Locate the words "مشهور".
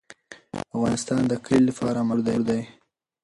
2.09-2.39